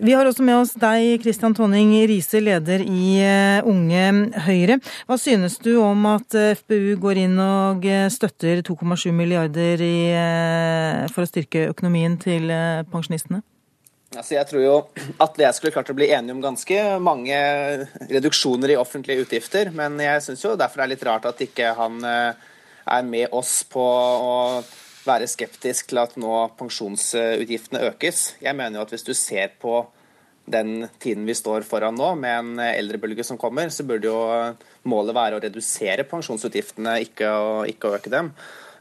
Vi 0.00 0.12
har 0.12 0.28
også 0.28 0.44
med 0.44 0.60
oss 0.60 0.74
deg, 0.78 1.22
Kristian 1.22 1.56
Tonning 1.56 1.94
Riise, 2.10 2.42
leder 2.44 2.84
i 2.84 3.18
eh, 3.22 3.68
Unge 3.68 4.04
Høyre. 4.48 4.78
Hva 5.08 5.18
synes 5.20 5.58
du 5.62 5.76
om 5.80 6.06
at 6.10 6.34
FPU 6.34 6.98
går 7.00 7.24
inn 7.24 7.38
og 7.42 7.86
støtter 8.12 8.62
2,7 8.66 9.10
milliarder 9.14 9.80
i, 9.82 9.98
for 11.12 11.24
å 11.24 11.28
styrke 11.28 11.68
økonomien? 11.68 11.77
Økonomien 11.78 12.18
til 12.20 12.50
eh, 12.50 12.82
pensjonistene? 12.90 13.40
Altså 14.16 14.38
jeg 14.38 14.48
tror 14.48 14.62
jo 14.64 14.76
at 15.20 15.36
jeg 15.36 15.54
skulle 15.54 15.74
klart 15.74 15.90
å 15.92 15.96
bli 15.96 16.08
enige 16.16 16.32
om 16.32 16.40
ganske 16.42 16.76
mange 17.04 17.38
reduksjoner 18.08 18.72
i 18.72 18.78
offentlige 18.80 19.26
utgifter, 19.26 19.68
men 19.70 20.00
jeg 20.00 20.24
syns 20.24 20.44
jo 20.46 20.54
derfor 20.56 20.80
det 20.80 20.86
er 20.86 20.92
litt 20.94 21.04
rart 21.08 21.28
at 21.28 21.42
ikke 21.44 21.74
han 21.76 22.00
eh, 22.08 22.46
er 22.88 23.04
med 23.04 23.36
oss 23.36 23.60
på 23.68 23.84
å 23.84 24.38
være 25.08 25.28
skeptisk 25.28 25.92
til 25.92 26.00
at 26.02 26.16
nå 26.20 26.32
pensjonsutgiftene 26.58 27.84
økes. 27.92 28.24
Jeg 28.44 28.56
mener 28.56 28.80
jo 28.80 28.86
at 28.86 28.92
hvis 28.96 29.06
du 29.06 29.14
ser 29.16 29.54
på 29.60 29.82
den 30.48 30.88
tiden 31.00 31.26
vi 31.28 31.36
står 31.36 31.66
foran 31.68 31.96
nå, 31.96 32.14
med 32.16 32.38
en 32.38 32.62
eldrebølge 32.64 33.24
som 33.24 33.38
kommer, 33.40 33.68
så 33.72 33.84
burde 33.88 34.08
jo 34.08 34.20
målet 34.88 35.16
være 35.16 35.36
å 35.36 35.42
redusere 35.44 36.08
pensjonsutgiftene, 36.08 36.96
ikke 37.04 37.28
å, 37.28 37.50
ikke 37.68 37.90
å 37.90 37.98
øke 37.98 38.12
dem. 38.12 38.32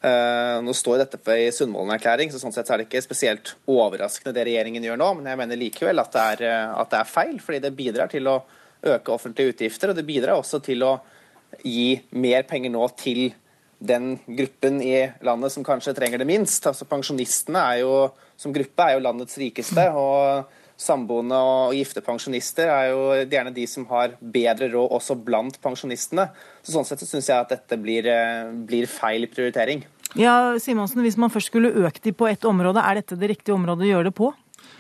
Uh, 0.08 0.60
nå 0.64 0.72
står 0.78 1.02
dette 1.02 1.36
i 1.36 1.48
Sundvolden-erklæring, 1.52 2.32
så 2.32 2.40
sånn 2.40 2.54
sett 2.56 2.70
er 2.72 2.80
det 2.80 2.88
ikke 2.88 3.02
spesielt 3.04 3.56
overraskende 3.68 4.32
det 4.36 4.46
regjeringen 4.48 4.86
gjør 4.86 5.00
nå, 5.02 5.10
men 5.18 5.28
jeg 5.32 5.40
mener 5.42 5.60
likevel 5.60 6.04
at 6.04 6.14
det, 6.14 6.26
er, 6.36 6.44
eh, 6.48 6.76
at 6.82 6.92
det 6.94 7.00
er 7.00 7.10
feil, 7.10 7.40
fordi 7.44 7.60
det 7.66 7.74
bidrar 7.76 8.12
til 8.12 8.30
å 8.32 8.38
øke 8.94 9.12
offentlige 9.12 9.56
utgifter, 9.56 9.92
og 9.92 9.98
det 9.98 10.06
bidrar 10.08 10.38
også 10.38 10.62
til 10.64 10.86
å 10.86 10.94
gi 11.66 11.98
mer 12.16 12.46
penger 12.48 12.72
nå 12.72 12.86
til 13.00 13.26
den 13.78 14.16
gruppen 14.26 14.80
i 14.86 14.96
landet 15.26 15.54
som 15.54 15.66
kanskje 15.66 15.96
trenger 15.98 16.22
det 16.22 16.30
minst. 16.30 16.66
Altså 16.70 16.88
Pensjonistene 16.90 17.66
er 17.74 17.82
jo, 17.84 17.98
som 18.40 18.54
gruppe 18.56 18.86
er 18.86 18.96
jo 18.96 19.04
landets 19.06 19.38
rikeste. 19.42 19.90
og 19.94 20.48
Samboende 20.78 21.38
og 21.42 21.72
gifte 21.74 22.04
pensjonister 22.06 22.70
er 22.70 22.92
jo 22.92 23.06
gjerne 23.26 23.54
de 23.56 23.64
som 23.66 23.88
har 23.90 24.12
bedre 24.22 24.68
råd 24.70 24.92
også 25.00 25.16
blant 25.26 25.58
pensjonistene. 25.64 26.28
Så 26.62 26.76
Sånn 26.76 26.86
sett 26.86 27.02
så 27.02 27.08
syns 27.10 27.30
jeg 27.32 27.42
at 27.42 27.50
dette 27.50 27.80
blir, 27.82 28.06
eh, 28.06 28.52
blir 28.54 28.86
feil 28.86 29.26
prioritering. 29.26 29.82
Ja, 30.16 30.56
Simonsen, 30.60 31.02
Hvis 31.04 31.18
man 31.18 31.30
først 31.30 31.52
skulle 31.52 31.74
økt 31.84 32.04
de 32.04 32.14
på 32.16 32.28
ett 32.30 32.46
område, 32.46 32.80
er 32.80 33.02
dette 33.02 33.18
det 33.20 33.30
riktige 33.34 33.56
området 33.56 33.88
å 33.88 33.90
gjøre 33.92 34.10
det 34.10 34.16
på? 34.16 34.32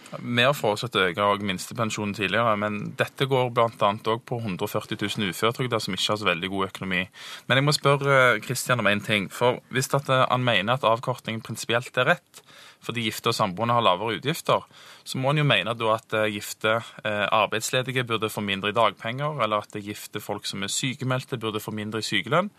Vi 0.07 0.43
har 0.45 0.55
foreslått 0.55 0.95
å 0.95 1.05
øke 1.09 1.25
minstepensjonen 1.43 2.13
tidligere, 2.15 2.53
men 2.59 2.79
dette 2.99 3.27
går 3.27 3.49
bl.a. 3.55 3.67
òg 3.67 4.21
på 4.27 4.39
140 4.39 4.99
000 5.03 5.33
uføretrygdede 5.33 5.83
som 5.83 5.97
ikke 5.97 6.13
har 6.13 6.19
så 6.21 6.29
veldig 6.29 6.49
god 6.53 6.67
økonomi. 6.69 7.01
Men 7.47 7.59
jeg 7.59 7.67
må 7.67 7.75
spørre 7.75 8.19
Kristian 8.43 8.83
om 8.83 8.87
én 8.87 9.03
ting. 9.03 9.27
For 9.33 9.59
Hvis 9.73 9.91
han 9.91 10.45
mener 10.45 10.77
at 10.77 10.87
avkortningen 10.87 11.43
prinsipielt 11.43 11.97
er 11.97 12.13
rett, 12.13 12.43
fordi 12.83 13.07
gifte 13.07 13.31
og 13.31 13.35
samboende 13.35 13.75
har 13.75 13.83
lavere 13.83 14.19
utgifter, 14.19 14.63
så 15.03 15.19
må 15.19 15.31
en 15.33 15.41
jo 15.41 15.47
mene 15.47 15.73
at 15.73 16.13
eh, 16.15 16.29
gifte 16.35 16.77
eh, 16.77 17.25
arbeidsledige 17.25 18.05
burde 18.07 18.29
få 18.29 18.43
mindre 18.45 18.69
i 18.71 18.77
dagpenger, 18.77 19.41
eller 19.43 19.65
at 19.65 19.75
gifte 19.81 20.21
folk 20.23 20.45
som 20.45 20.63
er 20.63 20.71
sykemeldte, 20.71 21.41
burde 21.41 21.59
få 21.63 21.73
mindre 21.75 22.03
i 22.03 22.07
sykelønn. 22.07 22.51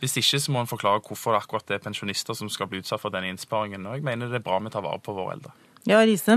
Hvis 0.00 0.16
ikke 0.22 0.40
så 0.42 0.54
må 0.54 0.64
en 0.64 0.72
forklare 0.72 1.04
hvorfor 1.06 1.36
det 1.36 1.44
akkurat 1.44 1.76
er 1.76 1.84
pensjonister 1.84 2.34
som 2.34 2.50
skal 2.50 2.72
bli 2.72 2.82
utsatt 2.82 3.04
for 3.04 3.14
denne 3.14 3.30
innsparingen. 3.30 3.86
Og 3.86 4.00
jeg 4.00 4.08
mener 4.08 4.32
det 4.32 4.40
er 4.40 4.48
bra 4.48 4.58
vi 4.64 4.74
tar 4.74 4.86
vare 4.86 5.02
på 5.04 5.14
våre 5.14 5.36
eldre. 5.36 5.54
Ja, 5.86 6.00
Riise? 6.02 6.36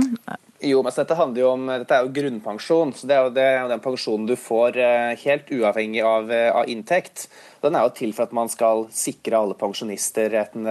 Jo, 0.60 0.82
men 0.84 0.94
dette 0.94 1.16
handler 1.16 1.42
jo 1.42 1.52
om, 1.56 1.70
dette 1.72 1.96
er 1.96 2.06
jo 2.06 2.14
grunnpensjon. 2.14 2.92
så 2.94 3.08
Det 3.08 3.16
er 3.16 3.24
jo, 3.26 3.32
det 3.34 3.48
den 3.72 3.82
pensjonen 3.84 4.28
du 4.30 4.36
får 4.38 4.78
eh, 4.78 5.14
helt 5.24 5.50
uavhengig 5.56 6.04
av, 6.06 6.30
av, 6.30 6.68
inntekt. 6.70 7.30
Den 7.64 7.76
er 7.76 7.88
jo 7.88 7.96
til 7.98 8.14
for 8.14 8.28
at 8.28 8.36
man 8.36 8.52
skal 8.52 8.86
sikre 8.94 9.40
alle 9.40 9.58
pensjonister 9.58 10.36
en 10.44 10.70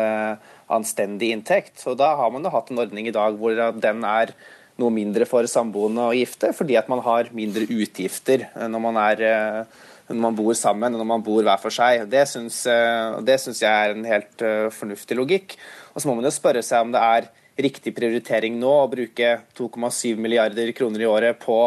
anstendig 0.69 1.33
inntekt. 1.35 1.83
Og 1.89 1.99
Da 1.99 2.15
har 2.21 2.31
man 2.31 2.45
jo 2.45 2.53
hatt 2.55 2.71
en 2.71 2.81
ordning 2.85 3.09
i 3.09 3.15
dag 3.15 3.37
hvor 3.41 3.57
den 3.57 4.05
er 4.05 4.37
noe 4.79 4.95
mindre 4.95 5.27
for 5.27 5.47
samboende 5.51 6.07
og 6.07 6.17
gifte, 6.17 6.53
fordi 6.55 6.79
at 6.79 6.89
man 6.91 7.03
har 7.03 7.33
mindre 7.35 7.67
utgifter 7.67 8.47
når 8.55 8.83
man, 8.83 8.99
er, 9.03 9.23
eh, 9.27 9.89
når 10.13 10.23
man 10.23 10.39
bor 10.39 10.55
sammen 10.59 10.95
og 10.95 11.03
når 11.03 11.11
man 11.15 11.25
bor 11.27 11.43
hver 11.43 11.59
for 11.63 11.75
seg. 11.75 12.07
Det 12.11 12.25
syns, 12.31 12.61
eh, 12.71 13.19
det 13.27 13.41
syns 13.43 13.63
jeg 13.65 13.73
er 13.73 13.97
en 13.97 14.07
helt 14.07 14.47
eh, 14.47 14.69
fornuftig 14.75 15.19
logikk. 15.19 15.57
Og 15.95 16.01
så 16.01 16.09
må 16.09 16.19
man 16.19 16.29
jo 16.29 16.35
spørre 16.35 16.63
seg 16.63 16.87
om 16.87 16.95
det 16.95 17.03
er 17.03 17.31
riktig 17.59 17.95
prioritering 17.97 18.59
nå 18.61 18.71
å 18.85 18.91
bruke 18.91 19.33
2,7 19.59 20.19
milliarder 20.21 20.71
kroner 20.77 21.03
i 21.03 21.11
året 21.11 21.41
på 21.43 21.61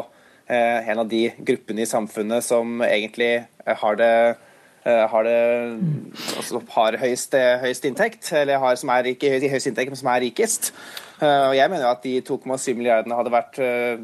en 0.51 0.99
av 0.99 1.07
de 1.07 1.29
gruppene 1.47 1.85
i 1.85 1.87
samfunnet 1.87 2.43
som 2.43 2.81
egentlig 2.83 3.29
har 3.63 3.95
det 3.95 4.15
Eh, 4.81 5.09
har, 5.09 5.23
det, 5.23 5.79
altså, 6.37 6.61
har 6.73 6.95
høyest, 6.97 7.35
høyest, 7.61 7.83
inntekt, 7.85 8.31
eller 8.33 8.57
har, 8.57 8.77
som 8.81 8.89
er 8.89 9.11
ikke 9.11 9.29
høyest 9.29 9.69
inntekt, 9.69 9.93
men 9.93 9.99
som 9.99 10.09
er 10.09 10.23
rikest. 10.25 10.71
Og 11.21 11.53
Jeg 11.53 11.69
mener 11.69 11.85
jo 11.85 11.91
at 11.93 12.05
de 12.05 12.15
2,7 12.25 12.73
milliardene 12.77 13.17
hadde 13.17 13.33
vært 13.33 13.59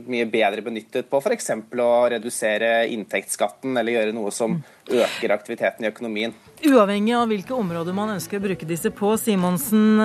mye 0.06 0.28
bedre 0.30 0.62
benyttet 0.62 1.08
på 1.10 1.18
f.eks. 1.18 1.50
å 1.82 1.92
redusere 2.14 2.72
inntektsskatten 2.94 3.74
eller 3.74 3.96
gjøre 3.96 4.14
noe 4.14 4.34
som 4.36 4.60
øker 4.88 5.34
aktiviteten 5.34 5.86
i 5.86 5.90
økonomien. 5.90 6.36
Uavhengig 6.68 7.16
av 7.18 7.28
hvilke 7.30 7.58
områder 7.58 7.98
man 7.98 8.14
ønsker 8.16 8.40
å 8.40 8.46
bruke 8.46 8.70
disse 8.70 8.92
på, 8.94 9.16
Simonsen, 9.18 10.00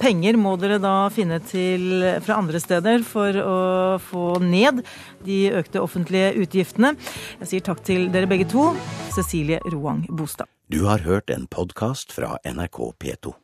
penger 0.00 0.40
må 0.40 0.56
dere 0.60 0.80
da 0.82 0.96
finne 1.12 1.38
til 1.44 2.04
fra 2.24 2.40
andre 2.40 2.64
steder 2.64 3.04
for 3.06 3.40
å 3.44 3.60
få 4.08 4.26
ned 4.40 4.82
de 5.28 5.40
økte 5.60 5.84
offentlige 5.84 6.32
utgiftene. 6.42 6.96
Jeg 7.44 7.52
sier 7.52 7.68
takk 7.68 7.84
til 7.86 8.08
dere 8.14 8.30
begge 8.30 8.48
to. 8.52 8.70
Cecilie 9.16 9.60
Roang 9.68 10.06
Bostad. 10.08 10.48
Du 10.72 10.82
har 10.88 11.04
hørt 11.06 11.30
en 11.30 11.46
podkast 11.46 12.16
fra 12.16 12.38
NRK 12.42 12.80
P2. 12.98 13.36